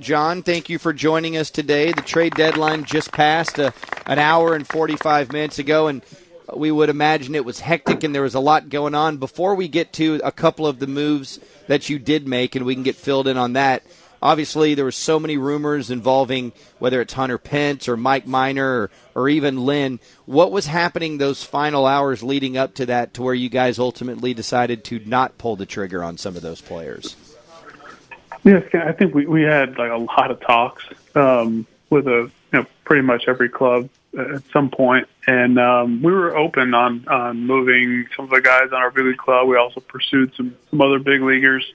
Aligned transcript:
Jon, 0.00 0.42
thank 0.42 0.70
you 0.70 0.78
for 0.78 0.94
joining 0.94 1.36
us 1.36 1.50
today. 1.50 1.92
The 1.92 2.00
trade 2.00 2.34
deadline 2.34 2.84
just 2.84 3.12
passed 3.12 3.58
uh, 3.58 3.70
an 4.06 4.18
hour 4.18 4.54
and 4.54 4.66
45 4.66 5.30
minutes 5.30 5.58
ago, 5.58 5.88
and 5.88 6.00
we 6.56 6.70
would 6.70 6.88
imagine 6.88 7.34
it 7.34 7.44
was 7.44 7.60
hectic 7.60 8.02
and 8.02 8.14
there 8.14 8.22
was 8.22 8.34
a 8.34 8.40
lot 8.40 8.70
going 8.70 8.94
on. 8.94 9.18
Before 9.18 9.54
we 9.54 9.68
get 9.68 9.92
to 9.94 10.18
a 10.24 10.32
couple 10.32 10.66
of 10.66 10.78
the 10.78 10.86
moves 10.86 11.38
that 11.66 11.90
you 11.90 11.98
did 11.98 12.26
make, 12.26 12.56
and 12.56 12.64
we 12.64 12.74
can 12.74 12.82
get 12.82 12.96
filled 12.96 13.28
in 13.28 13.36
on 13.36 13.52
that, 13.52 13.82
obviously 14.22 14.74
there 14.74 14.86
were 14.86 14.90
so 14.90 15.20
many 15.20 15.36
rumors 15.36 15.90
involving 15.90 16.52
whether 16.78 17.02
it's 17.02 17.12
Hunter 17.12 17.38
Pence 17.38 17.86
or 17.86 17.98
Mike 17.98 18.26
Minor 18.26 18.66
or, 18.66 18.90
or 19.14 19.28
even 19.28 19.66
Lynn. 19.66 20.00
What 20.24 20.50
was 20.50 20.64
happening 20.64 21.18
those 21.18 21.44
final 21.44 21.84
hours 21.84 22.22
leading 22.22 22.56
up 22.56 22.74
to 22.76 22.86
that 22.86 23.12
to 23.14 23.22
where 23.22 23.34
you 23.34 23.50
guys 23.50 23.78
ultimately 23.78 24.32
decided 24.32 24.82
to 24.84 24.98
not 25.00 25.36
pull 25.36 25.56
the 25.56 25.66
trigger 25.66 26.02
on 26.02 26.16
some 26.16 26.36
of 26.36 26.42
those 26.42 26.62
players? 26.62 27.16
Yes, 28.44 28.64
I 28.72 28.92
think 28.92 29.14
we 29.14 29.26
we 29.26 29.42
had 29.42 29.76
like 29.76 29.90
a 29.90 29.96
lot 29.96 30.30
of 30.30 30.40
talks 30.40 30.84
um, 31.14 31.66
with 31.90 32.06
a 32.06 32.30
you 32.52 32.58
know 32.58 32.66
pretty 32.84 33.02
much 33.02 33.24
every 33.28 33.48
club 33.48 33.90
at 34.18 34.42
some 34.52 34.70
point, 34.70 35.08
and 35.26 35.58
um, 35.58 36.02
we 36.02 36.12
were 36.12 36.36
open 36.36 36.72
on 36.72 37.06
on 37.08 37.46
moving 37.46 38.06
some 38.16 38.24
of 38.24 38.30
the 38.30 38.40
guys 38.40 38.68
on 38.72 38.74
our 38.74 38.90
big 38.90 39.04
league 39.04 39.18
club. 39.18 39.46
We 39.46 39.56
also 39.56 39.80
pursued 39.80 40.34
some 40.36 40.56
some 40.70 40.80
other 40.80 40.98
big 40.98 41.22
leaguers. 41.22 41.70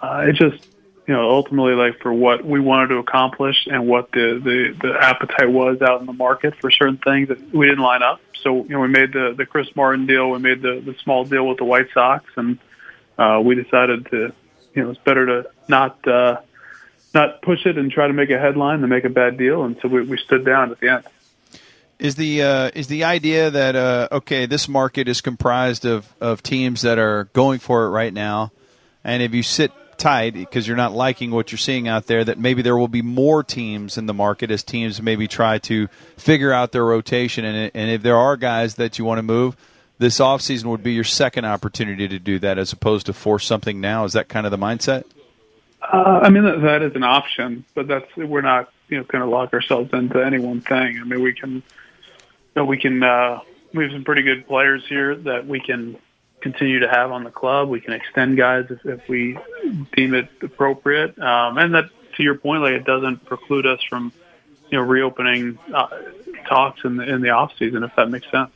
Uh, 0.00 0.26
it 0.28 0.34
just 0.36 0.68
you 1.08 1.14
know 1.14 1.30
ultimately 1.30 1.74
like 1.74 1.98
for 2.00 2.12
what 2.12 2.44
we 2.44 2.60
wanted 2.60 2.88
to 2.88 2.98
accomplish 2.98 3.66
and 3.66 3.88
what 3.88 4.12
the 4.12 4.40
the 4.42 4.76
the 4.80 4.96
appetite 5.00 5.50
was 5.50 5.82
out 5.82 6.00
in 6.00 6.06
the 6.06 6.12
market 6.12 6.54
for 6.60 6.70
certain 6.70 6.98
things 6.98 7.28
that 7.28 7.52
we 7.52 7.66
didn't 7.66 7.82
line 7.82 8.04
up. 8.04 8.20
So 8.40 8.62
you 8.62 8.70
know 8.70 8.80
we 8.80 8.88
made 8.88 9.12
the 9.12 9.34
the 9.36 9.46
Chris 9.46 9.66
Martin 9.74 10.06
deal, 10.06 10.30
we 10.30 10.38
made 10.38 10.62
the 10.62 10.80
the 10.80 10.94
small 11.02 11.24
deal 11.24 11.46
with 11.48 11.58
the 11.58 11.64
White 11.64 11.88
Sox, 11.92 12.24
and 12.36 12.58
uh, 13.18 13.40
we 13.44 13.56
decided 13.56 14.06
to 14.12 14.32
you 14.78 14.84
know 14.84 14.90
it's 14.90 15.00
better 15.00 15.26
to 15.26 15.50
not 15.66 16.06
uh, 16.06 16.40
not 17.12 17.42
push 17.42 17.66
it 17.66 17.76
and 17.76 17.90
try 17.90 18.06
to 18.06 18.12
make 18.12 18.30
a 18.30 18.38
headline 18.38 18.80
than 18.80 18.90
make 18.90 19.04
a 19.04 19.10
bad 19.10 19.36
deal. 19.36 19.64
And 19.64 19.76
so 19.82 19.88
we, 19.88 20.02
we 20.02 20.18
stood 20.18 20.44
down 20.44 20.70
at 20.70 20.78
the 20.78 20.88
end. 20.88 21.04
Is 21.98 22.14
the 22.14 22.42
uh, 22.42 22.70
is 22.74 22.86
the 22.86 23.04
idea 23.04 23.50
that 23.50 23.74
uh, 23.74 24.08
okay, 24.12 24.46
this 24.46 24.68
market 24.68 25.08
is 25.08 25.20
comprised 25.20 25.84
of, 25.84 26.06
of 26.20 26.44
teams 26.44 26.82
that 26.82 26.96
are 26.96 27.24
going 27.32 27.58
for 27.58 27.86
it 27.86 27.90
right 27.90 28.14
now, 28.14 28.52
and 29.02 29.20
if 29.20 29.34
you 29.34 29.42
sit 29.42 29.72
tight 29.96 30.34
because 30.34 30.68
you're 30.68 30.76
not 30.76 30.92
liking 30.92 31.32
what 31.32 31.50
you're 31.50 31.58
seeing 31.58 31.88
out 31.88 32.06
there, 32.06 32.22
that 32.22 32.38
maybe 32.38 32.62
there 32.62 32.76
will 32.76 32.86
be 32.86 33.02
more 33.02 33.42
teams 33.42 33.98
in 33.98 34.06
the 34.06 34.14
market 34.14 34.52
as 34.52 34.62
teams 34.62 35.02
maybe 35.02 35.26
try 35.26 35.58
to 35.58 35.88
figure 36.16 36.52
out 36.52 36.70
their 36.70 36.84
rotation, 36.84 37.44
and 37.44 37.72
and 37.74 37.90
if 37.90 38.02
there 38.02 38.16
are 38.16 38.36
guys 38.36 38.76
that 38.76 38.96
you 39.00 39.04
want 39.04 39.18
to 39.18 39.24
move, 39.24 39.56
this 39.98 40.18
offseason 40.18 40.66
would 40.66 40.82
be 40.82 40.92
your 40.92 41.04
second 41.04 41.44
opportunity 41.44 42.08
to 42.08 42.18
do 42.18 42.38
that 42.38 42.58
as 42.58 42.72
opposed 42.72 43.06
to 43.06 43.12
force 43.12 43.44
something 43.44 43.80
now. 43.80 44.04
Is 44.04 44.12
that 44.12 44.28
kind 44.28 44.46
of 44.46 44.52
the 44.52 44.58
mindset? 44.58 45.04
Uh, 45.82 46.20
I 46.22 46.30
mean, 46.30 46.44
that, 46.44 46.60
that 46.62 46.82
is 46.82 46.94
an 46.94 47.04
option, 47.04 47.64
but 47.74 47.88
that's 47.88 48.16
we're 48.16 48.40
not 48.40 48.72
you 48.88 48.98
know 48.98 49.04
going 49.04 49.22
to 49.22 49.30
lock 49.30 49.52
ourselves 49.52 49.90
into 49.92 50.24
any 50.24 50.38
one 50.38 50.60
thing. 50.60 50.98
I 51.00 51.04
mean, 51.04 51.22
we 51.22 51.32
can, 51.32 51.54
you 51.54 51.62
know, 52.56 52.64
we 52.64 52.78
can 52.78 53.02
uh, 53.02 53.40
we 53.72 53.84
have 53.84 53.92
some 53.92 54.04
pretty 54.04 54.22
good 54.22 54.46
players 54.46 54.84
here 54.88 55.14
that 55.14 55.46
we 55.46 55.60
can 55.60 55.96
continue 56.40 56.80
to 56.80 56.88
have 56.88 57.10
on 57.10 57.24
the 57.24 57.30
club. 57.30 57.68
We 57.68 57.80
can 57.80 57.92
extend 57.92 58.36
guys 58.36 58.66
if, 58.70 58.84
if 58.84 59.08
we 59.08 59.38
deem 59.96 60.14
it 60.14 60.28
appropriate, 60.42 61.18
um, 61.18 61.58
and 61.58 61.74
that 61.74 61.90
to 62.16 62.22
your 62.22 62.36
point, 62.36 62.62
like 62.62 62.74
it 62.74 62.84
doesn't 62.84 63.24
preclude 63.24 63.66
us 63.66 63.82
from 63.88 64.12
you 64.70 64.78
know 64.78 64.84
reopening 64.84 65.58
uh, 65.72 65.88
talks 66.48 66.84
in 66.84 66.96
the 66.96 67.08
in 67.08 67.22
the 67.22 67.30
off 67.30 67.52
season 67.58 67.82
if 67.82 67.94
that 67.96 68.10
makes 68.10 68.30
sense. 68.30 68.50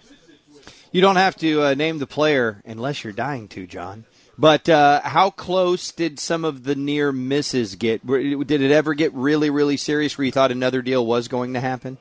You 0.92 1.00
don't 1.00 1.16
have 1.16 1.36
to 1.36 1.62
uh, 1.62 1.74
name 1.74 1.98
the 1.98 2.06
player 2.06 2.62
unless 2.66 3.02
you're 3.02 3.14
dying 3.14 3.48
to, 3.48 3.66
Jon. 3.66 4.04
But 4.38 4.68
uh, 4.68 5.00
how 5.02 5.30
close 5.30 5.90
did 5.90 6.18
some 6.18 6.44
of 6.44 6.64
the 6.64 6.74
near 6.74 7.12
misses 7.12 7.74
get? 7.76 8.06
Did 8.06 8.50
it 8.50 8.70
ever 8.70 8.94
get 8.94 9.12
really, 9.14 9.50
really 9.50 9.76
serious 9.76 10.16
where 10.16 10.24
you 10.24 10.32
thought 10.32 10.50
another 10.50 10.82
deal 10.82 11.04
was 11.04 11.28
going 11.28 11.54
to 11.54 11.60
happen? 11.60 11.98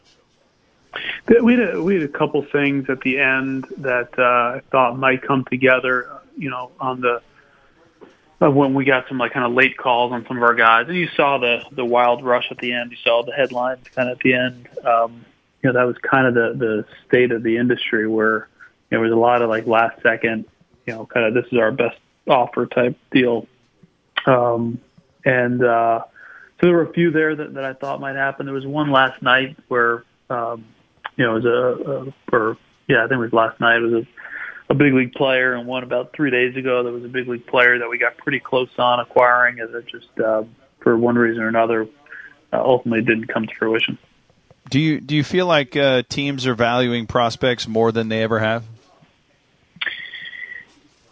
We 1.42 1.54
had 1.54 1.76
a, 1.76 1.82
we 1.82 1.96
had 1.96 2.04
a 2.04 2.08
couple 2.08 2.44
things 2.44 2.90
at 2.90 3.02
the 3.02 3.20
end 3.20 3.66
that 3.78 4.18
uh, 4.20 4.24
I 4.58 4.62
thought 4.72 4.98
might 4.98 5.22
come 5.22 5.46
together. 5.46 6.10
You 6.38 6.50
know, 6.50 6.72
on 6.80 7.02
the 7.02 7.22
when 8.40 8.74
we 8.74 8.86
got 8.86 9.08
some 9.08 9.18
like 9.18 9.34
kind 9.34 9.46
of 9.46 9.54
late 9.54 9.78
calls 9.78 10.12
on 10.12 10.26
some 10.28 10.38
of 10.38 10.44
our 10.44 10.56
guys, 10.56 10.88
and 10.88 10.98
you 10.98 11.08
saw 11.16 11.38
the 11.38 11.64
the 11.72 11.86
wild 11.86 12.24
rush 12.24 12.48
at 12.52 12.58
the 12.58 12.74
end. 12.74 12.92
You 12.92 12.98
saw 13.04 13.24
the 13.24 13.34
headlines 13.34 13.86
kind 13.94 14.10
of 14.10 14.18
at 14.18 14.24
the 14.24 14.34
end. 14.34 14.68
Um, 14.84 15.26
you 15.62 15.72
know, 15.72 15.80
that 15.80 15.86
was 15.86 15.98
kind 16.00 16.28
of 16.28 16.34
the 16.34 16.54
the 16.58 16.86
state 17.08 17.32
of 17.32 17.44
the 17.44 17.58
industry 17.58 18.08
where 18.08 18.48
there 18.92 19.00
was 19.00 19.12
a 19.12 19.16
lot 19.16 19.42
of 19.42 19.50
like 19.50 19.66
last 19.66 20.02
second, 20.04 20.46
you 20.86 20.94
know, 20.94 21.08
kind 21.08 21.26
of 21.26 21.34
this 21.34 21.52
is 21.52 21.58
our 21.58 21.72
best 21.72 21.98
offer 22.28 22.68
type 22.68 22.96
deal. 23.12 23.48
Um, 24.28 24.80
and 25.26 25.64
uh, 25.64 26.02
so 26.60 26.68
there 26.68 26.76
were 26.76 26.84
a 26.84 26.94
few 26.94 27.10
there 27.10 27.36
that, 27.36 27.56
that 27.56 27.64
I 27.64 27.74
thought 27.74 28.00
might 28.00 28.16
happen. 28.16 28.46
There 28.46 28.54
was 28.54 28.68
one 28.68 28.92
last 28.92 29.22
night 29.24 29.58
where, 29.68 30.04
um, 30.30 30.66
you 31.16 31.26
know, 31.26 31.38
it 31.38 31.44
was 31.44 31.46
a, 31.46 31.92
a 31.92 32.36
or 32.36 32.58
yeah, 32.88 32.98
I 33.04 33.08
think 33.08 33.14
it 33.14 33.18
was 33.18 33.34
last 33.34 33.60
night. 33.60 33.78
It 33.78 33.92
was 33.92 34.04
a, 34.04 34.74
a 34.74 34.76
big 34.76 34.94
league 34.94 35.14
player, 35.14 35.54
and 35.54 35.68
one 35.68 35.84
about 35.84 36.14
three 36.14 36.30
days 36.30 36.56
ago. 36.56 36.84
that 36.84 36.92
was 36.92 37.04
a 37.04 37.10
big 37.10 37.28
league 37.28 37.48
player 37.48 37.80
that 37.80 37.90
we 37.90 37.98
got 37.98 38.18
pretty 38.18 38.40
close 38.40 38.70
on 38.78 39.00
acquiring, 39.00 39.60
as 39.60 39.74
it 39.74 39.88
just 39.88 40.20
uh, 40.20 40.44
for 40.80 40.98
one 40.98 41.16
reason 41.16 41.44
or 41.44 41.48
another 41.48 41.88
uh, 42.54 42.62
ultimately 42.62 43.04
didn't 43.04 43.28
come 43.28 43.48
to 43.48 43.54
fruition. 43.56 43.98
Do 44.70 44.80
you 44.80 45.02
do 45.02 45.16
you 45.16 45.24
feel 45.24 45.48
like 45.48 45.76
uh, 45.76 46.04
teams 46.08 46.46
are 46.46 46.56
valuing 46.56 47.08
prospects 47.08 47.68
more 47.68 47.92
than 47.92 48.10
they 48.10 48.24
ever 48.24 48.40
have? 48.40 48.64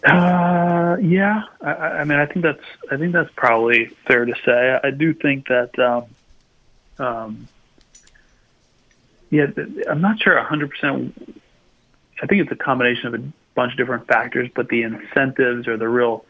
Uh, 0.03 0.97
yeah. 1.01 1.43
I, 1.61 1.71
I 1.71 2.03
mean, 2.05 2.19
I 2.19 2.25
think 2.25 2.43
that's 2.43 2.63
I 2.91 2.97
think 2.97 3.13
that's 3.13 3.31
probably 3.35 3.87
fair 4.07 4.25
to 4.25 4.33
say. 4.45 4.79
I 4.83 4.91
do 4.91 5.13
think 5.13 5.47
that. 5.47 5.77
Um, 5.79 6.05
um, 7.05 7.47
yeah, 9.29 9.45
I'm 9.89 10.01
not 10.01 10.19
sure 10.19 10.35
100. 10.35 10.69
percent 10.69 11.37
I 12.21 12.25
think 12.25 12.41
it's 12.41 12.51
a 12.51 12.55
combination 12.55 13.07
of 13.07 13.13
a 13.13 13.23
bunch 13.55 13.71
of 13.73 13.77
different 13.77 14.07
factors, 14.07 14.49
but 14.53 14.69
the 14.69 14.83
incentives 14.83 15.67
or 15.67 15.77
the 15.77 15.87
real 15.87 16.25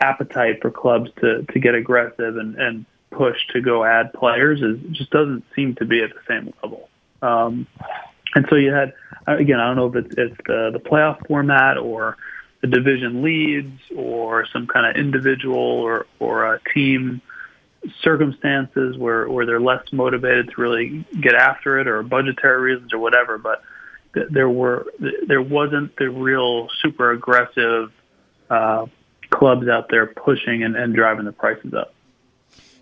appetite 0.00 0.60
for 0.60 0.70
clubs 0.70 1.10
to 1.20 1.44
to 1.44 1.58
get 1.58 1.74
aggressive 1.74 2.36
and 2.36 2.56
and 2.56 2.86
push 3.10 3.36
to 3.52 3.60
go 3.60 3.84
add 3.84 4.12
players 4.12 4.62
is 4.62 4.78
just 4.90 5.10
doesn't 5.10 5.44
seem 5.54 5.74
to 5.76 5.84
be 5.84 6.02
at 6.02 6.10
the 6.10 6.20
same 6.26 6.52
level. 6.62 6.88
Um, 7.20 7.66
and 8.34 8.46
so 8.48 8.56
you 8.56 8.72
had 8.72 8.94
again, 9.26 9.60
I 9.60 9.66
don't 9.66 9.76
know 9.76 9.86
if 9.86 10.06
it's, 10.06 10.14
it's 10.16 10.36
the 10.46 10.70
the 10.72 10.80
playoff 10.80 11.26
format 11.26 11.78
or 11.78 12.16
the 12.62 12.68
division 12.68 13.22
leads 13.22 13.80
or 13.94 14.46
some 14.52 14.66
kind 14.66 14.86
of 14.86 14.96
individual 14.96 15.58
or, 15.58 16.06
or 16.20 16.60
team 16.72 17.20
circumstances 18.02 18.96
where, 18.96 19.28
where 19.28 19.44
they're 19.44 19.60
less 19.60 19.84
motivated 19.92 20.48
to 20.50 20.60
really 20.60 21.04
get 21.20 21.34
after 21.34 21.80
it 21.80 21.88
or 21.88 22.02
budgetary 22.04 22.72
reasons 22.72 22.92
or 22.92 22.98
whatever. 22.98 23.36
But 23.36 23.62
th- 24.14 24.28
there 24.30 24.48
were, 24.48 24.86
th- 25.00 25.26
there 25.26 25.42
wasn't 25.42 25.96
the 25.96 26.08
real 26.08 26.68
super 26.80 27.10
aggressive, 27.10 27.92
uh, 28.48 28.86
clubs 29.30 29.66
out 29.66 29.88
there 29.88 30.06
pushing 30.06 30.62
and, 30.62 30.76
and 30.76 30.94
driving 30.94 31.24
the 31.24 31.32
prices 31.32 31.74
up. 31.74 31.92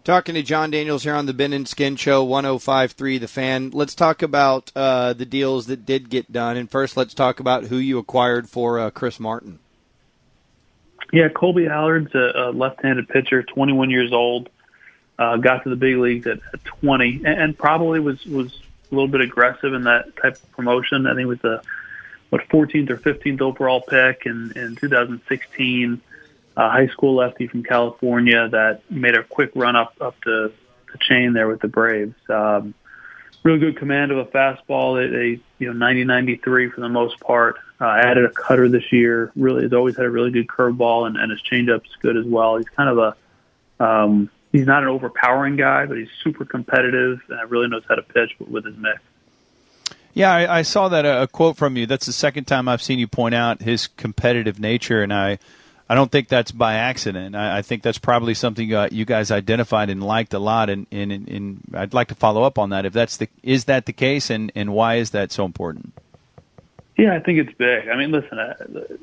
Talking 0.04 0.34
to 0.34 0.42
Jon 0.42 0.70
Daniels 0.70 1.04
here 1.04 1.14
on 1.14 1.26
the 1.26 1.34
Ben 1.34 1.52
and 1.52 1.68
Skin 1.68 1.96
Show, 1.96 2.24
1053 2.24 3.18
The 3.18 3.28
Fan. 3.28 3.70
Let's 3.70 3.94
talk 3.94 4.22
about 4.22 4.72
uh, 4.74 5.12
the 5.12 5.26
deals 5.26 5.66
that 5.66 5.86
did 5.86 6.10
get 6.10 6.32
done. 6.32 6.56
And 6.56 6.70
first, 6.70 6.96
let's 6.96 7.14
talk 7.14 7.38
about 7.38 7.64
who 7.64 7.76
you 7.76 7.98
acquired 7.98 8.48
for 8.48 8.78
uh, 8.78 8.90
Chris 8.90 9.20
Martin. 9.20 9.58
Yeah, 11.12 11.28
Kolby 11.28 11.68
Allard's 11.68 12.14
a, 12.14 12.32
a 12.36 12.52
left-handed 12.52 13.08
pitcher, 13.08 13.42
21 13.42 13.90
years 13.90 14.12
old. 14.12 14.48
Uh, 15.18 15.36
got 15.36 15.64
to 15.64 15.70
the 15.70 15.76
big 15.76 15.96
leagues 15.98 16.26
at, 16.26 16.38
at 16.54 16.64
20, 16.64 17.22
and, 17.24 17.26
and 17.26 17.58
probably 17.58 18.00
was 18.00 18.24
was 18.24 18.58
a 18.90 18.94
little 18.94 19.08
bit 19.08 19.20
aggressive 19.20 19.74
in 19.74 19.84
that 19.84 20.16
type 20.16 20.34
of 20.34 20.52
promotion. 20.52 21.06
I 21.06 21.10
think 21.10 21.24
it 21.24 21.26
was 21.26 21.40
the 21.40 21.62
what 22.30 22.48
14th 22.48 22.90
or 22.90 22.96
15th 22.96 23.40
overall 23.40 23.80
pick 23.80 24.22
in 24.24 24.52
in 24.56 24.76
2016. 24.76 26.00
A 26.56 26.70
high 26.70 26.88
school 26.88 27.16
lefty 27.16 27.46
from 27.46 27.62
California 27.62 28.48
that 28.48 28.90
made 28.90 29.14
a 29.14 29.22
quick 29.22 29.50
run 29.54 29.76
up 29.76 29.94
up 30.00 30.16
the, 30.24 30.52
the 30.92 30.98
chain 30.98 31.32
there 31.32 31.48
with 31.48 31.60
the 31.60 31.68
Braves. 31.68 32.14
Um, 32.28 32.74
real 33.42 33.58
good 33.58 33.76
command 33.76 34.12
of 34.12 34.18
a 34.18 34.24
fastball. 34.24 34.96
They, 34.96 35.16
they 35.16 35.40
you 35.58 35.66
know 35.66 35.72
90 35.72 36.04
93 36.04 36.70
for 36.70 36.80
the 36.80 36.88
most 36.88 37.20
part. 37.20 37.56
Uh, 37.80 37.98
added 38.04 38.26
a 38.26 38.30
cutter 38.30 38.68
this 38.68 38.92
year. 38.92 39.32
Really, 39.36 39.62
has 39.62 39.72
always 39.72 39.96
had 39.96 40.04
a 40.04 40.10
really 40.10 40.30
good 40.30 40.46
curveball, 40.46 41.06
and, 41.06 41.16
and 41.16 41.30
his 41.30 41.40
changeup's 41.40 41.88
is 41.88 41.96
good 41.96 42.16
as 42.16 42.26
well. 42.26 42.58
He's 42.58 42.68
kind 42.68 42.90
of 42.90 42.98
a 43.78 43.82
um, 43.82 44.30
he's 44.52 44.66
not 44.66 44.82
an 44.82 44.88
overpowering 44.88 45.56
guy, 45.56 45.86
but 45.86 45.96
he's 45.96 46.10
super 46.22 46.44
competitive 46.44 47.20
and 47.28 47.50
really 47.50 47.68
knows 47.68 47.82
how 47.88 47.94
to 47.94 48.02
pitch 48.02 48.32
with 48.38 48.64
his 48.64 48.76
mix. 48.76 49.00
Yeah, 50.12 50.32
I, 50.32 50.58
I 50.58 50.62
saw 50.62 50.88
that 50.88 51.06
uh, 51.06 51.20
a 51.22 51.28
quote 51.28 51.56
from 51.56 51.76
you. 51.76 51.86
That's 51.86 52.06
the 52.06 52.12
second 52.12 52.44
time 52.44 52.68
I've 52.68 52.82
seen 52.82 52.98
you 52.98 53.06
point 53.06 53.34
out 53.34 53.62
his 53.62 53.86
competitive 53.86 54.58
nature, 54.58 55.02
and 55.02 55.12
I, 55.12 55.38
I 55.88 55.94
don't 55.94 56.10
think 56.10 56.28
that's 56.28 56.50
by 56.50 56.74
accident. 56.74 57.36
I, 57.36 57.58
I 57.58 57.62
think 57.62 57.82
that's 57.82 57.98
probably 57.98 58.34
something 58.34 58.74
uh, 58.74 58.88
you 58.90 59.04
guys 59.04 59.30
identified 59.30 59.88
and 59.88 60.02
liked 60.02 60.34
a 60.34 60.40
lot, 60.40 60.68
and, 60.68 60.86
and, 60.90 61.12
and 61.12 61.62
I'd 61.72 61.94
like 61.94 62.08
to 62.08 62.14
follow 62.16 62.42
up 62.42 62.58
on 62.58 62.70
that. 62.70 62.84
If 62.84 62.92
that's 62.92 63.18
the 63.18 63.28
is 63.42 63.66
that 63.66 63.86
the 63.86 63.92
case, 63.92 64.30
and, 64.30 64.50
and 64.54 64.72
why 64.72 64.96
is 64.96 65.10
that 65.10 65.30
so 65.30 65.44
important? 65.44 65.94
Yeah, 67.00 67.14
I 67.14 67.20
think 67.20 67.38
it's 67.38 67.56
big. 67.56 67.88
I 67.88 67.96
mean, 67.96 68.10
listen, 68.10 68.38
uh, 68.38 68.54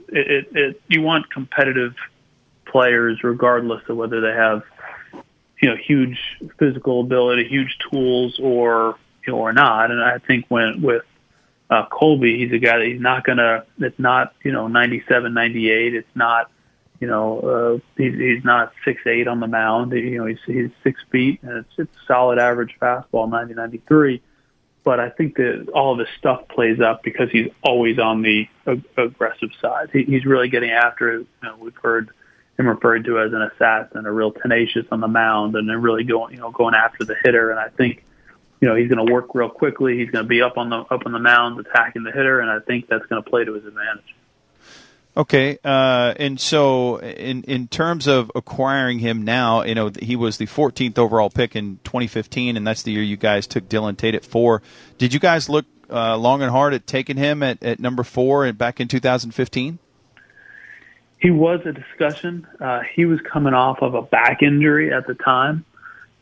it, 0.10 0.28
it, 0.32 0.48
it 0.56 0.82
you 0.88 1.02
want 1.02 1.32
competitive 1.32 1.96
players 2.66 3.24
regardless 3.24 3.82
of 3.90 3.98
whether 3.98 4.22
they 4.22 4.34
have 4.34 4.62
you 5.60 5.70
know 5.70 5.76
huge 5.76 6.20
physical 6.60 7.02
ability, 7.02 7.48
huge 7.48 7.76
tools, 7.90 8.40
or 8.40 9.00
you 9.26 9.34
know, 9.34 9.40
or 9.40 9.52
not. 9.52 9.90
And 9.90 10.00
I 10.04 10.20
think 10.20 10.46
when 10.48 10.84
with 10.84 11.02
uh, 11.72 11.88
Kolby, 11.88 12.38
he's 12.38 12.52
a 12.52 12.60
guy 12.60 12.78
that 12.78 12.86
he's 12.86 13.02
not 13.02 13.24
gonna. 13.24 13.66
It's 13.80 13.98
not 13.98 14.36
you 14.44 14.52
know 14.52 14.68
97, 14.68 15.34
98. 15.34 15.96
It's 15.96 16.08
not 16.14 16.52
you 17.00 17.08
know 17.08 17.40
uh, 17.40 17.80
he's 17.98 18.14
he's 18.14 18.44
not 18.44 18.74
six 18.86 19.02
eight 19.08 19.28
on 19.28 19.40
the 19.40 19.48
mound. 19.48 19.92
You 19.94 20.20
know 20.20 20.26
he's 20.28 20.38
he's 20.46 20.70
six 20.84 21.02
feet 21.12 21.40
and 21.42 21.58
it's 21.58 21.80
it's 21.80 21.98
solid 22.06 22.38
average 22.38 22.76
fastball 22.80 23.28
90 23.28 23.56
93. 23.56 24.22
But 24.88 25.02
I 25.02 25.10
think 25.10 25.36
that 25.36 25.68
all 25.74 25.92
of 25.92 26.00
his 26.00 26.08
stuff 26.18 26.48
plays 26.48 26.80
up 26.80 27.04
because 27.04 27.30
he's 27.30 27.52
always 27.62 28.00
on 28.00 28.22
the 28.22 28.48
ag- 28.66 28.86
aggressive 28.96 29.50
side. 29.62 29.90
He, 29.92 30.04
he's 30.04 30.26
really 30.26 30.48
getting 30.48 30.70
after 30.70 31.14
it. 31.14 31.18
You 31.18 31.28
know, 31.44 31.58
we've 31.60 31.76
heard 31.76 32.12
him 32.58 32.70
referred 32.70 33.04
to 33.04 33.20
as 33.20 33.34
an 33.34 33.42
assassin, 33.42 34.06
a 34.06 34.12
real 34.14 34.32
tenacious 34.32 34.86
on 34.90 35.02
the 35.02 35.10
mound, 35.10 35.58
and 35.58 35.68
then 35.68 35.82
really 35.82 36.06
going, 36.06 36.36
you 36.36 36.40
know, 36.40 36.52
going 36.52 36.74
after 36.74 37.04
the 37.04 37.18
hitter. 37.22 37.52
And 37.52 37.60
I 37.60 37.68
think, 37.68 38.06
you 38.62 38.70
know, 38.70 38.76
he's 38.76 38.88
going 38.88 39.06
to 39.06 39.12
work 39.12 39.36
real 39.36 39.50
quickly. 39.50 39.98
He's 39.98 40.10
going 40.10 40.24
to 40.24 40.30
be 40.30 40.42
up 40.42 40.58
on 40.58 40.70
the 40.70 40.78
up 40.78 41.06
on 41.06 41.12
the 41.12 41.20
mound, 41.20 41.60
attacking 41.60 42.04
the 42.04 42.14
hitter, 42.14 42.40
and 42.40 42.50
I 42.50 42.60
think 42.60 42.88
that's 42.88 43.06
going 43.08 43.22
to 43.22 43.30
play 43.30 43.44
to 43.44 43.56
his 43.56 43.66
advantage. 43.66 44.16
Okay, 45.18 45.58
uh, 45.64 46.14
and 46.18 46.40
so 46.40 46.98
in 47.02 47.44
in 47.44 47.68
terms 47.68 48.06
of 48.06 48.32
acquiring 48.36 49.00
him 49.00 49.24
now, 49.24 49.64
you 49.64 49.74
know, 49.74 49.92
he 50.00 50.16
was 50.16 50.38
the 50.38 50.46
14th 50.46 51.00
overall 51.00 51.32
pick 51.32 51.56
in 51.56 51.80
2015, 51.84 52.56
and 52.56 52.68
that's 52.68 52.84
the 52.84 52.92
year 52.92 53.02
you 53.02 53.18
guys 53.18 53.48
took 53.48 53.68
Dillon 53.68 53.96
Tate 53.96 54.14
at 54.14 54.24
four. 54.24 54.62
Did 55.00 55.16
you 55.16 55.20
guys 55.20 55.50
look 55.50 55.66
uh, 55.90 56.16
long 56.18 56.44
and 56.44 56.52
hard 56.52 56.76
at 56.76 56.86
taking 56.86 57.18
him 57.18 57.42
at, 57.42 57.64
at 57.64 57.80
number 57.80 58.04
four 58.04 58.46
and 58.46 58.56
back 58.60 58.80
in 58.80 58.88
2015? 58.88 59.80
he 61.20 61.32
was 61.32 61.60
a 61.66 61.72
discussion. 61.72 62.48
Uh, 62.60 62.82
he 62.94 63.06
was 63.06 63.20
coming 63.22 63.54
off 63.54 63.82
of 63.82 63.96
a 63.96 64.02
back 64.02 64.44
injury 64.44 64.94
at 64.94 65.08
the 65.08 65.16
time, 65.16 65.66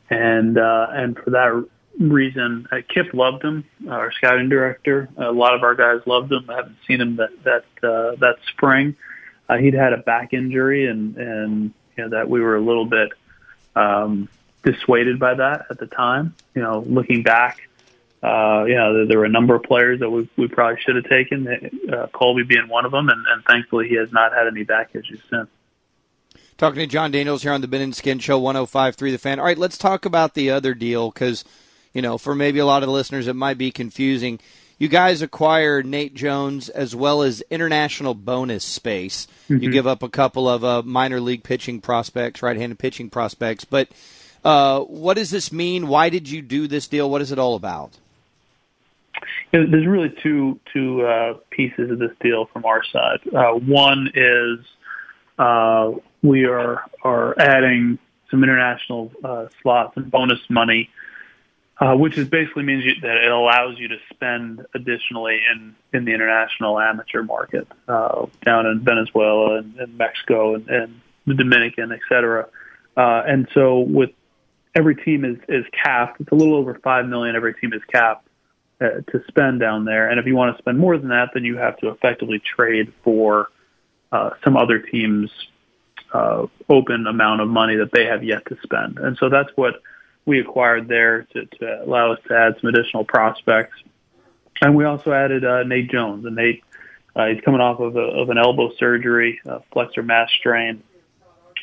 and 0.10 0.58
uh, 0.58 0.88
and 0.92 1.18
for 1.18 1.32
that 1.32 1.68
reason, 2.00 2.68
uh, 2.72 2.78
Kip 2.88 3.14
loved 3.14 3.44
him, 3.44 3.66
our 3.90 4.12
scouting 4.12 4.50
director. 4.50 5.10
A 5.18 5.32
lot 5.32 5.56
of 5.56 5.64
our 5.64 5.76
guys 5.76 6.06
loved 6.06 6.32
him. 6.32 6.50
I 6.50 6.56
haven't 6.56 6.78
seen 6.88 7.02
him 7.02 7.18
that 7.18 7.44
that 7.44 7.88
uh, 7.88 8.16
that 8.18 8.38
spring. 8.52 8.96
Uh, 9.48 9.58
he'd 9.58 9.74
had 9.74 9.94
a 9.94 9.98
back 9.98 10.34
injury, 10.34 10.88
and 10.88 11.16
and 11.18 11.74
you 11.98 12.04
know 12.04 12.10
that 12.10 12.30
we 12.30 12.42
were 12.42 12.56
a 12.56 12.62
little 12.62 12.86
bit 12.86 13.12
um, 13.76 14.30
dissuaded 14.64 15.20
by 15.20 15.36
that 15.36 15.68
at 15.70 15.80
the 15.80 15.88
time. 15.88 16.36
You 16.54 16.62
know, 16.62 16.84
looking 16.88 17.24
back, 17.24 17.60
uh, 18.26 18.66
you 18.66 18.76
know, 18.76 18.94
there, 18.94 19.06
there 19.06 19.20
were 19.20 19.26
a 19.26 19.30
number 19.30 19.56
of 19.56 19.64
players 19.64 20.00
that 20.00 20.10
we, 20.10 20.28
we 20.36 20.48
probably 20.48 20.82
should 20.82 20.96
have 20.96 21.06
taken, 21.06 21.48
uh, 21.48 22.08
Kolby 22.08 22.48
being 22.48 22.68
one 22.68 22.86
of 22.86 22.92
them, 22.92 23.10
and, 23.10 23.24
and 23.28 23.44
thankfully 23.46 23.88
he 23.88 23.96
has 23.96 24.12
not 24.12 24.34
had 24.34 24.48
any 24.48 24.64
back 24.64 24.96
issues 24.96 25.22
since. 25.30 25.48
Talking 26.58 26.80
to 26.80 26.88
Jon 26.88 27.12
Daniels 27.12 27.44
here 27.44 27.52
on 27.52 27.62
the 27.62 27.68
Ben 27.68 27.82
and 27.82 27.96
Skin 27.96 28.18
Show, 28.18 28.42
105.3 28.42 28.98
The 29.12 29.18
Fan. 29.18 29.40
All 29.40 29.46
right, 29.46 29.58
let's 29.58 29.78
talk 29.78 30.06
about 30.06 30.34
the 30.34 30.50
other 30.50 30.74
deal 30.74 31.12
because, 31.12 31.44
you 31.96 32.02
know, 32.02 32.20
for 32.20 32.36
maybe 32.36 32.60
a 32.60 32.66
lot 32.66 32.84
of 32.84 32.88
the 32.88 32.94
listeners, 32.94 33.28
it 33.28 33.36
might 33.36 33.58
be 33.58 33.72
confusing. 33.72 34.40
You 34.78 34.90
guys 34.90 35.22
acquired 35.22 35.86
Nate 35.86 36.14
Jones 36.14 36.68
as 36.68 36.94
well 36.94 37.22
as 37.22 37.42
international 37.50 38.14
bonus 38.14 38.66
space. 38.66 39.28
Mm-hmm. 39.50 39.64
You 39.64 39.72
give 39.72 39.88
up 39.88 40.04
a 40.04 40.10
couple 40.10 40.50
of 40.50 40.66
uh, 40.66 40.82
minor 40.84 41.22
league 41.22 41.44
pitching 41.44 41.80
prospects, 41.80 42.44
right-handed 42.44 42.78
pitching 42.78 43.10
prospects. 43.10 43.64
But 43.64 43.88
uh, 44.44 44.82
what 44.82 45.14
does 45.14 45.32
this 45.32 45.54
mean? 45.54 45.88
Why 45.88 46.10
did 46.10 46.30
you 46.30 46.42
do 46.42 46.68
this 46.68 46.90
deal? 46.90 47.10
What 47.10 47.22
is 47.22 47.32
it 47.32 47.40
all 47.40 47.56
about? 47.56 47.98
There's 49.54 49.88
really 49.88 50.14
two 50.22 50.60
two 50.74 51.06
uh, 51.06 51.36
pieces 51.50 51.90
of 51.90 52.00
this 52.00 52.12
deal 52.20 52.46
from 52.52 52.66
our 52.66 52.84
side. 52.84 53.20
Uh, 53.34 53.54
one 53.54 54.12
is 54.14 54.60
uh, 55.40 55.92
we 56.22 56.44
are 56.44 56.84
are 57.02 57.40
adding 57.40 57.98
some 58.30 58.44
international 58.44 59.14
uh, 59.24 59.46
slots 59.62 59.96
and 59.96 60.12
bonus 60.12 60.42
money, 60.50 60.90
uh, 61.80 61.96
which 61.96 62.18
is 62.18 62.28
basically 62.28 62.64
means 62.64 62.86
you, 62.86 62.96
that 63.02 63.18
it 63.18 63.32
allows 63.32 63.78
you 63.78 63.88
to 63.90 63.98
spend 64.14 64.66
additionally 64.74 65.42
in 65.52 65.76
in 65.94 66.06
the 66.06 66.14
international 66.14 66.80
amateur 66.80 67.24
market 67.24 67.68
uh, 67.88 68.26
down 68.44 68.66
in 68.66 68.80
Venezuela 68.80 69.58
and, 69.58 69.76
and 69.78 69.98
Mexico 69.98 70.56
and, 70.56 70.70
and 70.70 71.02
the 71.28 71.34
Dominican, 71.34 71.92
et 71.92 72.00
cetera. 72.08 72.48
Uh, 72.96 73.24
and 73.28 73.48
so 73.54 73.80
with 73.80 74.12
every 74.74 74.96
team 74.96 75.26
is 75.26 75.38
is 75.50 75.66
capped. 75.72 76.22
It's 76.22 76.32
a 76.32 76.36
little 76.36 76.56
over 76.56 76.76
five 76.76 77.08
million. 77.08 77.36
Every 77.36 77.54
team 77.54 77.74
is 77.74 77.84
capped 77.92 78.28
uh, 78.80 79.02
to 79.12 79.24
spend 79.28 79.60
down 79.60 79.86
there. 79.86 80.10
And 80.10 80.20
if 80.20 80.26
you 80.26 80.36
want 80.36 80.56
to 80.56 80.62
spend 80.62 80.78
more 80.78 80.98
than 80.98 81.10
that, 81.10 81.30
then 81.34 81.44
you 81.44 81.58
have 81.58 81.78
to 81.78 81.90
effectively 81.90 82.40
trade 82.40 82.94
for 83.04 83.50
uh, 84.12 84.32
some 84.44 84.56
other 84.56 84.80
team's 84.80 85.32
uh, 86.14 86.46
open 86.70 87.08
amount 87.08 87.42
of 87.42 87.50
money 87.50 87.76
that 87.78 87.92
they 87.92 88.06
have 88.06 88.24
yet 88.24 88.46
to 88.46 88.58
spend. 88.64 88.98
And 88.98 89.18
so 89.18 89.30
that's 89.30 89.50
what 89.56 89.82
we 90.26 90.40
acquired 90.40 90.88
there 90.88 91.24
to, 91.34 91.46
to 91.46 91.84
allow 91.84 92.14
us 92.14 92.20
to 92.28 92.36
add 92.36 92.56
some 92.60 92.70
additional 92.70 93.06
prospects. 93.06 93.76
And 94.62 94.76
we 94.76 94.86
also 94.86 95.12
added 95.12 95.46
uh, 95.46 95.64
Nate 95.64 95.92
Jones. 95.92 96.26
And 96.26 96.36
Nate, 96.36 96.64
uh, 97.16 97.28
he's 97.28 97.42
coming 97.42 97.62
off 97.62 97.80
of, 97.80 97.96
a, 97.96 98.00
of 98.00 98.30
an 98.30 98.38
elbow 98.38 98.72
surgery, 98.78 99.40
flexor 99.72 100.04
mass 100.04 100.30
strain. 100.32 100.82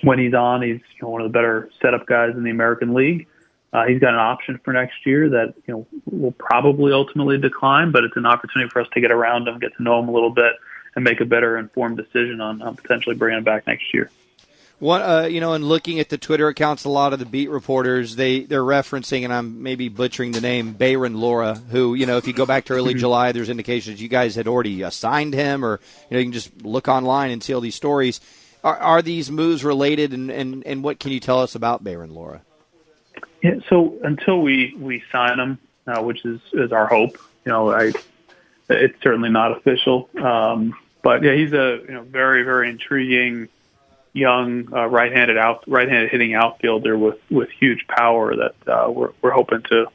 When 0.02 0.18
he's 0.18 0.34
on, 0.34 0.62
he's 0.62 0.80
you 0.80 1.02
know, 1.02 1.08
one 1.10 1.22
of 1.22 1.30
the 1.30 1.32
better 1.32 1.70
setup 1.80 2.06
guys 2.06 2.34
in 2.36 2.42
the 2.42 2.50
American 2.50 2.94
League. 2.94 3.28
Uh, 3.72 3.86
he's 3.86 4.00
got 4.00 4.12
an 4.12 4.20
option 4.20 4.60
for 4.64 4.72
next 4.72 5.06
year 5.06 5.30
that 5.30 5.54
you 5.66 5.74
know 5.74 5.86
will 6.04 6.32
probably 6.32 6.92
ultimately 6.92 7.38
decline, 7.38 7.90
but 7.90 8.04
it's 8.04 8.16
an 8.16 8.26
opportunity 8.26 8.68
for 8.68 8.82
us 8.82 8.88
to 8.92 9.00
get 9.00 9.10
around 9.10 9.48
him, 9.48 9.58
get 9.58 9.74
to 9.76 9.82
know 9.82 9.98
him 9.98 10.08
a 10.08 10.12
little 10.12 10.30
bit, 10.30 10.52
and 10.94 11.04
make 11.04 11.20
a 11.20 11.24
better 11.24 11.56
informed 11.56 11.96
decision 11.96 12.40
on, 12.40 12.60
on 12.60 12.76
potentially 12.76 13.14
bringing 13.14 13.38
him 13.38 13.44
back 13.44 13.66
next 13.66 13.94
year. 13.94 14.10
One, 14.82 15.00
uh, 15.00 15.28
you 15.30 15.40
know, 15.40 15.52
and 15.52 15.62
looking 15.64 16.00
at 16.00 16.08
the 16.08 16.18
Twitter 16.18 16.48
accounts, 16.48 16.82
a 16.82 16.88
lot 16.88 17.12
of 17.12 17.20
the 17.20 17.24
beat 17.24 17.50
reporters 17.50 18.16
they 18.16 18.40
they're 18.40 18.64
referencing, 18.64 19.22
and 19.22 19.32
I'm 19.32 19.62
maybe 19.62 19.88
butchering 19.88 20.32
the 20.32 20.40
name 20.40 20.74
Bayron 20.74 21.14
Lora, 21.14 21.54
who 21.54 21.94
you 21.94 22.04
know, 22.04 22.16
if 22.16 22.26
you 22.26 22.32
go 22.32 22.46
back 22.46 22.64
to 22.64 22.72
early 22.72 22.90
mm-hmm. 22.90 22.98
July, 22.98 23.30
there's 23.30 23.48
indications 23.48 24.02
you 24.02 24.08
guys 24.08 24.34
had 24.34 24.48
already 24.48 24.82
assigned 24.82 25.34
him, 25.34 25.64
or 25.64 25.78
you 26.10 26.16
know, 26.16 26.18
you 26.18 26.24
can 26.24 26.32
just 26.32 26.64
look 26.64 26.88
online 26.88 27.30
and 27.30 27.44
see 27.44 27.54
all 27.54 27.60
these 27.60 27.76
stories. 27.76 28.20
Are, 28.64 28.76
are 28.76 29.02
these 29.02 29.30
moves 29.30 29.62
related, 29.62 30.12
and, 30.12 30.32
and, 30.32 30.66
and 30.66 30.82
what 30.82 30.98
can 30.98 31.12
you 31.12 31.20
tell 31.20 31.40
us 31.40 31.54
about 31.54 31.84
Bayron 31.84 32.12
Lora? 32.12 32.42
Yeah, 33.40 33.60
so 33.68 33.96
until 34.02 34.42
we 34.42 34.74
we 34.76 35.04
sign 35.12 35.38
him, 35.38 35.58
uh, 35.86 36.02
which 36.02 36.24
is 36.24 36.40
is 36.54 36.72
our 36.72 36.88
hope, 36.88 37.18
you 37.44 37.52
know, 37.52 37.70
I 37.70 37.92
it's 38.68 39.00
certainly 39.00 39.30
not 39.30 39.56
official, 39.56 40.10
um, 40.20 40.74
but 41.04 41.22
yeah, 41.22 41.34
he's 41.34 41.52
a 41.52 41.78
you 41.86 41.94
know 41.94 42.02
very 42.02 42.42
very 42.42 42.68
intriguing 42.68 43.48
young 44.12 44.72
uh, 44.72 44.86
right-handed 44.86 45.38
out 45.38 45.64
right-handed 45.66 46.10
hitting 46.10 46.34
outfielder 46.34 46.96
with 46.98 47.18
with 47.30 47.48
huge 47.58 47.86
power 47.88 48.34
that 48.36 48.54
uh, 48.70 48.90
we're 48.90 49.12
we're 49.22 49.30
hoping 49.30 49.62
to 49.62 49.86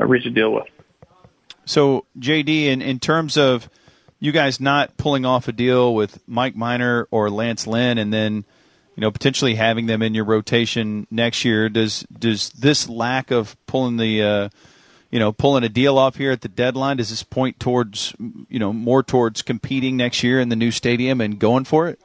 uh, 0.00 0.06
reach 0.06 0.26
a 0.26 0.30
deal 0.30 0.52
with. 0.52 0.66
So 1.64 2.06
JD, 2.18 2.66
in 2.66 2.82
in 2.82 2.98
terms 2.98 3.36
of 3.36 3.68
you 4.20 4.32
guys 4.32 4.60
not 4.60 4.96
pulling 4.96 5.24
off 5.24 5.48
a 5.48 5.52
deal 5.52 5.94
with 5.94 6.18
Mike 6.26 6.56
Minor 6.56 7.06
or 7.10 7.30
Lance 7.30 7.66
Lynn, 7.66 7.98
and 7.98 8.12
then 8.12 8.44
you 8.98 9.02
know, 9.02 9.12
potentially 9.12 9.54
having 9.54 9.86
them 9.86 10.02
in 10.02 10.12
your 10.12 10.24
rotation 10.24 11.06
next 11.08 11.44
year. 11.44 11.68
Does 11.68 12.00
does 12.18 12.50
this 12.50 12.88
lack 12.88 13.30
of 13.30 13.56
pulling 13.66 13.96
the 13.96 14.22
uh, 14.24 14.48
you 15.12 15.20
know 15.20 15.30
pulling 15.30 15.62
a 15.62 15.68
deal 15.68 15.98
off 15.98 16.16
here 16.16 16.32
at 16.32 16.40
the 16.40 16.48
deadline 16.48 16.96
does 16.96 17.10
this 17.10 17.22
point 17.22 17.60
towards 17.60 18.12
you 18.48 18.58
know 18.58 18.72
more 18.72 19.04
towards 19.04 19.42
competing 19.42 19.96
next 19.96 20.24
year 20.24 20.40
in 20.40 20.48
the 20.48 20.56
new 20.56 20.72
stadium 20.72 21.20
and 21.20 21.38
going 21.38 21.62
for 21.62 21.86
it? 21.86 22.00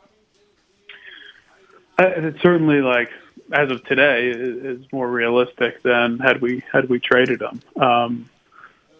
Uh, 1.97 2.07
it's 2.07 2.41
certainly 2.41 2.81
like 2.81 3.09
as 3.51 3.69
of 3.69 3.83
today 3.83 4.29
is 4.29 4.79
more 4.91 5.09
realistic 5.09 5.83
than 5.83 6.19
had 6.19 6.41
we 6.41 6.63
had 6.71 6.89
we 6.89 7.00
traded 7.00 7.39
them, 7.39 7.62
um, 7.75 8.29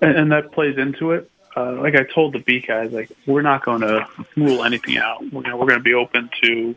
and, 0.02 0.16
and 0.16 0.32
that 0.32 0.52
plays 0.52 0.78
into 0.78 1.12
it. 1.12 1.30
Uh, 1.56 1.74
like 1.74 1.96
I 1.96 2.04
told 2.04 2.34
the 2.34 2.40
B 2.40 2.60
guys, 2.60 2.92
like 2.92 3.12
we're 3.26 3.42
not 3.42 3.64
going 3.64 3.82
to 3.82 4.08
rule 4.36 4.64
anything 4.64 4.98
out. 4.98 5.22
We're 5.32 5.44
gonna, 5.44 5.58
we're 5.58 5.68
going 5.68 5.80
to 5.80 5.84
be 5.84 5.94
open 5.94 6.30
to 6.44 6.76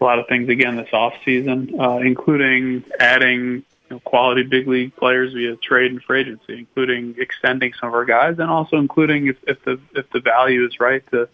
a 0.00 0.04
lot 0.04 0.18
of 0.18 0.26
things 0.28 0.48
again 0.48 0.76
this 0.76 0.88
off 0.92 1.14
season, 1.24 1.78
uh, 1.78 1.98
including 1.98 2.84
adding 2.98 3.36
you 3.46 3.64
know, 3.90 3.98
quality 4.00 4.42
big 4.42 4.66
league 4.68 4.94
players 4.96 5.32
via 5.32 5.56
trade 5.56 5.90
and 5.90 6.02
free 6.02 6.20
agency, 6.20 6.58
including 6.58 7.16
extending 7.18 7.72
some 7.74 7.88
of 7.88 7.94
our 7.94 8.04
guys, 8.04 8.38
and 8.38 8.50
also 8.50 8.76
including 8.76 9.26
if, 9.26 9.36
if 9.46 9.62
the 9.64 9.80
if 9.94 10.08
the 10.10 10.20
value 10.20 10.64
is 10.66 10.78
right 10.80 11.04
to 11.10 11.28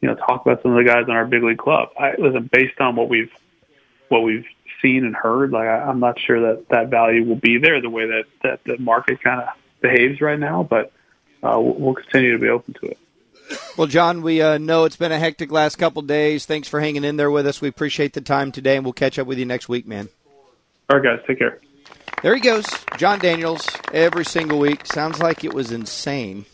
you 0.00 0.08
know 0.08 0.14
talk 0.14 0.42
about 0.44 0.62
some 0.62 0.72
of 0.72 0.84
the 0.84 0.88
guys 0.88 1.04
on 1.04 1.10
our 1.10 1.26
big 1.26 1.42
league 1.42 1.58
club. 1.58 1.90
I 1.98 2.14
listen 2.18 2.48
based 2.52 2.80
on 2.80 2.96
what 2.96 3.08
we've 3.08 3.32
what 4.12 4.22
we've 4.22 4.44
seen 4.80 5.04
and 5.04 5.14
heard, 5.16 5.50
like 5.50 5.66
I, 5.66 5.78
I'm 5.82 5.98
not 6.00 6.20
sure 6.20 6.40
that 6.54 6.68
that 6.68 6.88
value 6.88 7.24
will 7.24 7.36
be 7.36 7.58
there 7.58 7.80
the 7.80 7.90
way 7.90 8.06
that 8.06 8.24
that 8.42 8.60
the 8.64 8.78
market 8.78 9.20
kind 9.22 9.40
of 9.40 9.48
behaves 9.80 10.20
right 10.20 10.38
now. 10.38 10.62
But 10.62 10.92
uh, 11.42 11.58
we'll, 11.58 11.74
we'll 11.74 11.94
continue 11.94 12.32
to 12.32 12.38
be 12.38 12.48
open 12.48 12.74
to 12.74 12.86
it. 12.86 12.98
Well, 13.76 13.86
Jon, 13.86 14.22
we 14.22 14.40
uh, 14.40 14.58
know 14.58 14.84
it's 14.84 14.96
been 14.96 15.12
a 15.12 15.18
hectic 15.18 15.50
last 15.50 15.76
couple 15.76 16.00
days. 16.02 16.46
Thanks 16.46 16.68
for 16.68 16.80
hanging 16.80 17.04
in 17.04 17.16
there 17.16 17.30
with 17.30 17.46
us. 17.46 17.60
We 17.60 17.68
appreciate 17.68 18.12
the 18.12 18.20
time 18.20 18.52
today, 18.52 18.76
and 18.76 18.84
we'll 18.84 18.92
catch 18.92 19.18
up 19.18 19.26
with 19.26 19.38
you 19.38 19.44
next 19.44 19.68
week, 19.68 19.86
man. 19.86 20.08
All 20.88 20.98
right, 20.98 21.16
guys, 21.18 21.24
take 21.26 21.38
care. 21.38 21.60
There 22.22 22.34
he 22.34 22.40
goes, 22.40 22.64
Jon 22.98 23.18
Daniels, 23.18 23.66
every 23.92 24.24
single 24.24 24.58
week. 24.58 24.86
Sounds 24.86 25.18
like 25.20 25.42
it 25.44 25.52
was 25.52 25.72
insane. 25.72 26.44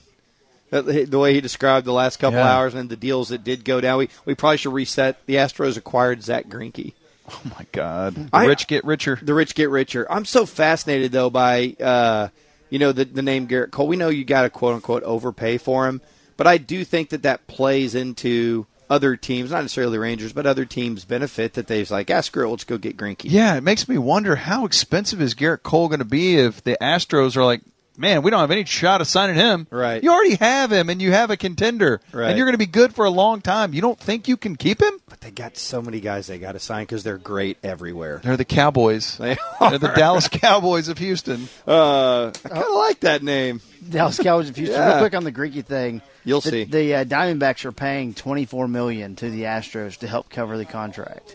The 0.71 1.19
way 1.19 1.35
he 1.35 1.41
described 1.41 1.87
the 1.87 1.93
last 1.93 2.19
couple 2.19 2.39
Yeah. 2.39 2.51
hours 2.53 2.75
and 2.75 2.89
the 2.91 2.97
deals 2.97 3.29
that 3.31 3.45
did 3.45 3.65
go 3.65 3.81
down. 3.81 3.99
We, 3.99 4.09
we 4.25 4.35
probably 4.35 4.57
should 4.59 4.73
reset. 4.73 5.25
The 5.27 5.37
Astros 5.37 5.77
acquired 5.77 6.23
Zack 6.23 6.47
Greinke. 6.47 6.95
Oh 7.31 7.43
my 7.59 7.67
God! 7.73 8.15
The 8.15 8.29
I- 8.33 8.47
rich 8.47 8.67
get 8.67 8.85
richer. 8.85 9.19
The 9.21 9.35
rich 9.35 9.55
get 9.55 9.71
richer. 9.71 10.11
I'm 10.11 10.25
so 10.25 10.47
fascinated 10.47 11.13
though 11.13 11.31
by 11.31 11.77
uh, 11.81 12.29
you 12.71 12.79
know 12.79 12.93
the 12.93 13.05
the 13.05 13.23
name 13.23 13.49
Gerrit 13.49 13.71
Cole. 13.71 13.87
We 13.87 13.97
know 13.97 14.09
you 14.09 14.25
got 14.25 14.43
to 14.43 14.51
quote 14.51 14.75
unquote 14.75 15.03
overpay 15.03 15.59
for 15.59 15.87
him, 15.87 16.01
but 16.37 16.47
I 16.47 16.59
do 16.59 16.85
think 16.85 17.11
that 17.11 17.23
that 17.23 17.47
plays 17.47 17.95
into 17.95 18.67
other 18.91 19.17
teams, 19.17 19.51
not 19.51 19.63
necessarily 19.63 19.93
the 19.93 20.01
Rangers, 20.01 20.33
but 20.33 20.47
other 20.47 20.65
teams' 20.65 21.05
benefit 21.05 21.55
that 21.55 21.67
they're 21.67 21.85
like, 21.91 22.11
ah, 22.11 22.21
screw 22.21 22.47
it, 22.47 22.51
let's 22.51 22.65
go 22.65 22.79
get 22.79 22.97
Greinke. 22.97 23.25
Yeah, 23.25 23.57
it 23.57 23.63
makes 23.63 23.89
me 23.89 23.99
wonder 23.99 24.37
how 24.37 24.65
expensive 24.65 25.21
is 25.21 25.35
Gerrit 25.35 25.63
Cole 25.63 25.89
going 25.89 25.99
to 25.99 26.05
be 26.05 26.37
if 26.37 26.63
the 26.63 26.79
Astros 26.81 27.37
are 27.37 27.45
like, 27.45 27.61
man, 27.99 28.23
we 28.23 28.31
don't 28.31 28.41
have 28.41 28.51
any 28.51 28.65
shot 28.65 29.01
of 29.01 29.07
signing 29.07 29.37
him. 29.37 29.67
Right. 29.71 30.03
You 30.03 30.11
already 30.13 30.37
have 30.37 30.73
him, 30.73 30.89
and 30.89 31.03
you 31.03 31.13
have 31.13 31.31
a 31.31 31.37
contender, 31.37 32.01
Right. 32.13 32.29
and 32.29 32.39
you're 32.39 32.47
going 32.47 32.55
to 32.55 32.59
be 32.59 32.67
good 32.67 32.95
for 32.95 33.05
a 33.05 33.11
long 33.11 33.41
time. 33.41 33.75
You 33.75 33.81
don't 33.83 33.99
think 33.99 34.29
you 34.29 34.37
can 34.37 34.57
keep 34.57 34.81
him? 34.81 35.01
But 35.09 35.21
they 35.21 35.31
got 35.31 35.57
so 35.57 35.83
many 35.83 36.01
guys 36.01 36.27
they 36.29 36.39
got 36.39 36.53
to 36.53 36.59
sign 36.61 36.85
because 36.85 37.03
they're 37.03 37.19
great 37.19 37.59
everywhere. 37.63 38.21
They're 38.23 38.37
the 38.37 38.45
Cowboys. 38.45 39.19
They 39.29 39.37
They're 39.61 39.79
the 39.79 39.89
Dallas 39.95 40.29
Cowboys 40.29 40.89
of 40.89 40.99
Houston. 40.99 41.49
Uh, 41.67 42.29
I 42.29 42.49
kind 42.49 42.65
of 42.65 42.75
like 42.75 43.01
that 43.01 43.23
name. 43.23 43.61
Dallas 43.89 44.19
Cowboys 44.19 44.49
of 44.49 44.57
Houston. 44.57 44.77
Yeah. 44.79 44.89
Real 44.91 44.99
quick 45.01 45.15
on 45.15 45.25
the 45.25 45.33
Greinke 45.33 45.65
thing. 45.65 46.01
You'll 46.25 46.41
the, 46.41 46.51
see. 46.51 46.65
The 46.65 46.95
uh, 46.97 47.05
Diamondbacks 47.05 47.65
are 47.65 47.73
paying 47.73 48.15
twenty 48.15 48.45
four 48.45 48.69
million 48.69 49.17
to 49.17 49.31
the 49.31 49.43
Astros 49.45 49.97
to 49.99 50.07
help 50.07 50.31
cover 50.31 50.57
the 50.59 50.65
contract. 50.65 51.35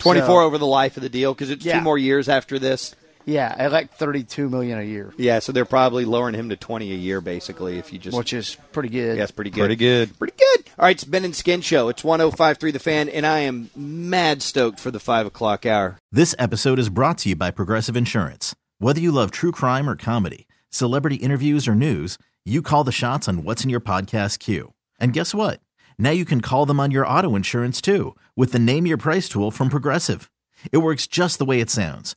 24 0.00 0.26
So- 0.26 0.40
over 0.40 0.58
the 0.58 0.66
life 0.66 0.96
of 0.96 1.02
the 1.02 1.08
deal 1.08 1.32
because 1.32 1.50
it's 1.50 1.64
Yeah. 1.64 1.78
two 1.78 1.80
more 1.84 1.96
years 1.96 2.28
after 2.28 2.58
this. 2.58 2.94
Yeah, 3.26 3.54
at 3.56 3.72
like 3.72 3.94
thirty 3.94 4.22
two 4.22 4.48
million 4.48 4.78
a 4.78 4.82
year, 4.82 5.12
Yeah, 5.16 5.38
so 5.38 5.52
they're 5.52 5.64
probably 5.64 6.04
lowering 6.04 6.34
him 6.34 6.50
to 6.50 6.56
20 6.56 6.92
a 6.92 6.96
year 6.96 7.20
basically 7.20 7.78
if 7.78 7.92
you 7.92 7.98
just 7.98 8.16
which 8.16 8.32
is 8.32 8.56
pretty 8.72 8.88
good. 8.90 9.16
Yeah, 9.16 9.22
it's 9.22 9.32
pretty 9.32 9.50
good. 9.50 9.60
Pretty 9.60 9.76
good. 9.76 10.18
Pretty 10.18 10.34
good. 10.36 10.70
All 10.78 10.84
right, 10.84 10.96
it's 10.96 11.04
Ben 11.04 11.24
and 11.24 11.34
Skin 11.34 11.60
Show. 11.60 11.88
It's 11.88 12.04
1053 12.04 12.70
The 12.72 12.78
Fan, 12.78 13.08
and 13.08 13.24
I 13.24 13.40
am 13.40 13.70
mad 13.76 14.42
stoked 14.42 14.78
for 14.80 14.90
the 14.90 15.00
5 15.00 15.26
o'clock 15.26 15.64
hour. 15.64 15.98
This 16.12 16.34
episode 16.38 16.78
is 16.78 16.88
brought 16.88 17.18
to 17.18 17.30
you 17.30 17.36
by 17.36 17.50
Progressive 17.50 17.96
Insurance. 17.96 18.54
Whether 18.78 19.00
you 19.00 19.12
love 19.12 19.30
true 19.30 19.52
crime 19.52 19.88
or 19.88 19.96
comedy, 19.96 20.46
celebrity 20.70 21.16
interviews 21.16 21.66
or 21.68 21.74
news, 21.74 22.18
you 22.44 22.60
call 22.60 22.84
the 22.84 22.92
shots 22.92 23.28
on 23.28 23.44
what's 23.44 23.64
in 23.64 23.70
your 23.70 23.80
podcast 23.80 24.38
queue. 24.40 24.74
And 24.98 25.12
guess 25.12 25.34
what? 25.34 25.60
Now 25.98 26.10
you 26.10 26.24
can 26.24 26.40
call 26.40 26.66
them 26.66 26.80
on 26.80 26.90
your 26.90 27.06
auto 27.06 27.36
insurance 27.36 27.80
too 27.80 28.16
with 28.36 28.52
the 28.52 28.58
Name 28.58 28.84
Your 28.86 28.98
Price 28.98 29.28
tool 29.28 29.50
from 29.50 29.68
Progressive. 29.70 30.30
It 30.72 30.78
works 30.78 31.06
just 31.06 31.38
the 31.38 31.44
way 31.44 31.60
it 31.60 31.70
sounds. 31.70 32.16